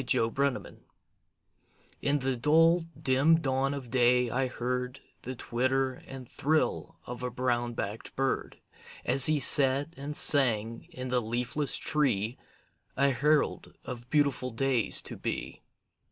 [0.03, 0.79] THE UNDER TONE
[2.01, 7.29] In the dull, dim dawn of day I heard The twitter and thrill of a
[7.29, 8.59] brown backed bird,
[9.05, 12.39] As he sat and sang in the leafless tree,
[12.97, 15.61] A herald of beautiful days to be.